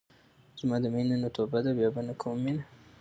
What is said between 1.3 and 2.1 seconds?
توبه ده بيا به